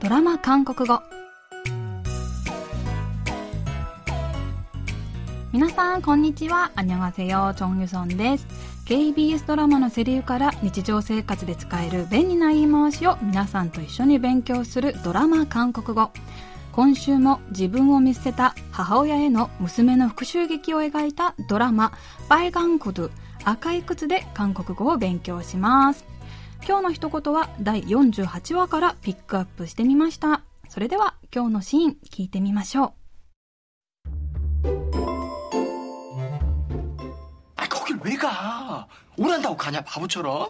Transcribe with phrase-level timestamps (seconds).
[0.00, 0.98] ドラマ韓国語。
[5.52, 6.72] 皆さんこんにちは。
[6.74, 8.46] アニョンハセヨチョンユソンです。
[8.86, 16.10] KBS ドラマのセリフから日常生活で使える便利な言い回しを皆さんと一緒に勉強するドラマ韓国語。
[16.72, 21.92] 今週も自分を見捨てた母親への娘の復讐劇を描いたドラマ
[22.30, 23.10] 「バイガンコドゥ
[23.44, 26.06] 赤い靴」で韓国語を勉強します。
[26.67, 32.93] 今日の一言は第48話からピックアップしてみましたそれでは今日のシーン聞いてみましょう
[37.55, 38.87] 아 거길 왜 가?
[39.17, 40.49] 오란다고 가냐 바보처럼?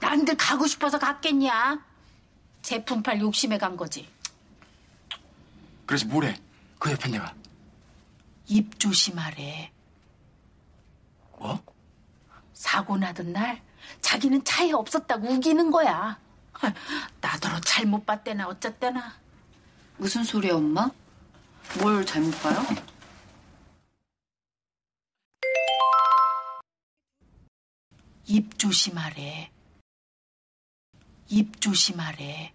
[0.00, 1.84] 난들 가고 싶어서 갔겠냐?
[2.62, 4.08] 제품 팔 욕심에 간 거지.
[5.86, 6.34] 그래서 뭐래?
[6.78, 7.34] 그 옆에 내가
[8.48, 9.70] 입 조심하래.
[12.58, 12.58] 뭐?
[12.58, 13.62] 사고 나던 날
[14.00, 16.18] 자기는 차에 없었다고 우기는 거야.
[16.54, 16.72] 아,
[17.20, 19.14] 나더러 잘못 봤대나 어쨌대나.
[19.96, 20.90] 무슨 소리야, 엄마?
[21.80, 22.56] 뭘 잘못 봐요?
[28.26, 29.50] 입 조심하래.
[31.28, 32.54] 입 조심하래.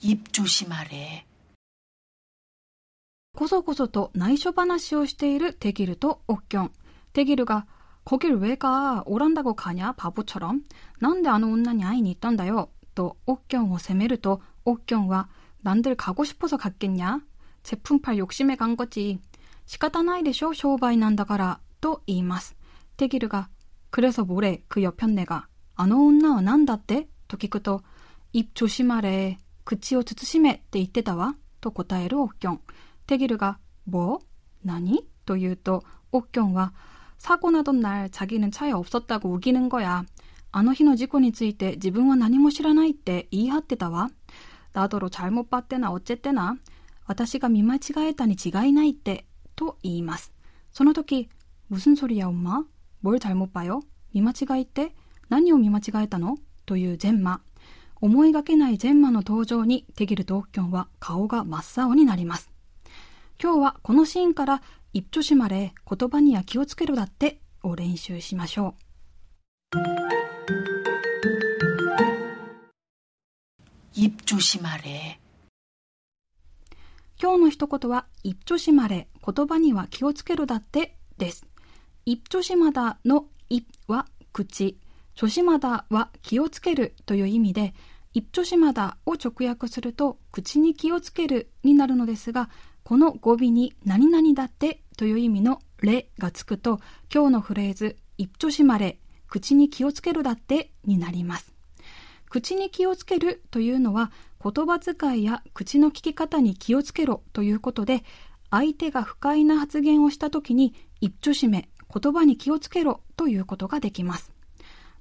[0.00, 1.26] 입 조심하래.
[3.36, 6.72] こそこそと内緒話をしているテギルとオッキョン。
[7.12, 7.66] テギルが、
[8.09, 9.03] 거길 왜 가?
[9.05, 9.91] 오란다고 가냐?
[9.91, 10.63] 바보처럼.
[10.99, 12.67] 난데 아는 온난이 아이니 있던다요.
[12.95, 15.27] 또 옥경 오세메르도 옥경와
[15.59, 17.21] 난들 가고 싶어서 갔겠냐?
[17.61, 19.19] 제품팔 욕심에 간 거지.
[19.65, 22.55] 시가타나이데쇼 쇼바이 난다가라 또 이마스.
[22.97, 23.47] 테기르가
[23.91, 27.07] 그래서 모래 그 옆편내가 아노 온나와 난다떼?
[27.27, 27.81] 또 기쿠토
[28.33, 29.37] 입 조심하래.
[29.65, 32.57] 그치요 주츠심에 때 이때다와 또 고타에르 옥경.
[33.05, 34.17] 테기르가 뭐?
[34.61, 35.07] 나니?
[35.27, 36.71] 또 유또 옥경과
[37.18, 40.04] 사고나던날자기는차에없었다고우기는거야。
[40.52, 44.10] あの日の事故について自分は何も知らないって言い張ってたわ。
[44.74, 46.58] 나더러잘못봤대나어쨌대나
[47.06, 49.26] 私が見間違えたに違いないって、
[49.56, 50.32] と言います。
[50.72, 51.28] その時、
[51.70, 53.80] 무슨소리야엄마뭘잘못봐요
[54.12, 54.94] 見間違いって
[55.28, 56.36] 何を見間違えたの
[56.66, 57.40] というジェンマ。
[58.00, 62.50] 思いがけないジェンマの登場にテギルとオッキョンは顔が真っ青になります。
[63.42, 64.62] 今日はこのシーンから、
[64.94, 68.74] 입조심하래言葉には気をつけろだってを練習しましょ
[69.72, 69.78] う。
[73.96, 75.18] 입 조심하래.
[77.20, 81.46] 今日の一言は、입조심하래言葉には気をつけろだってです。
[82.06, 84.78] 입조심하다の입は口、
[85.14, 87.74] 조심하다は気をつけるという意味で、
[88.14, 92.50] 입조심하다を直訳すると、口に気をつけるになるのですが、
[92.83, 96.79] この語尾に何々だってという意味のれがつくと、
[97.13, 101.53] 今日のフレーズ、一丁しまれ、口に気をつけるだってになります。
[102.29, 108.03] 口に気をつけるというのは、言葉遣いや口の聞き方に気をつけろということで、
[108.51, 114.31] 相手が不快な発言をした時に、一丁しめ、言葉に気をつけろということができます。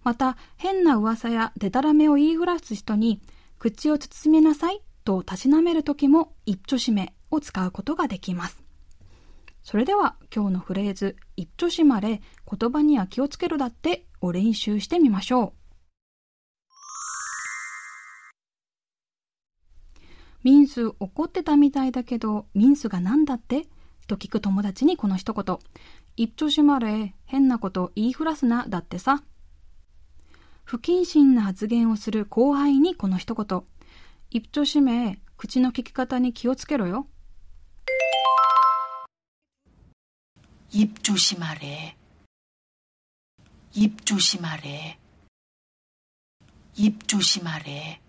[0.05, 3.21] また、変な噂やデタラメを言いふらす人に、
[3.59, 8.63] 口を包みなさいとたしなめる時も、一丁しめ、を使うことができます
[9.63, 15.59] それでは今日のフレーズ一挙締まれ言葉には気をつけろだってを練習してみましょう
[20.45, 23.67] ミンス怒ってたみたいだけど、ミンスが何だって？
[24.07, 25.59] と聞く友達にこの一言。
[26.17, 29.23] 一丁しまれ、変なこと言いふらすな、だってさ。
[30.65, 33.63] 不謹慎な発言をする後輩にこの一言。
[34.31, 37.09] 一丁しめ、口の聞き方に気をつけろよ。
[40.72, 41.96] 입 조심하래.
[43.76, 44.98] 입 조심하래.
[46.76, 48.00] 입 조심하래.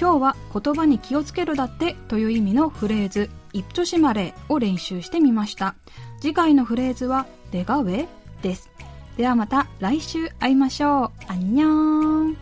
[0.00, 5.74] 今日は言葉に気をつけるだってという意味のフレーズ、一丁しまれを練習してみました。
[6.20, 8.06] 次回のフレーズは、でが上
[8.40, 8.70] です。
[9.16, 11.10] ではまた来週会いましょう。
[11.26, 12.36] あんにゃーん。